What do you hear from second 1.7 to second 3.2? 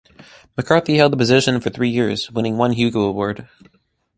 years, winning one Hugo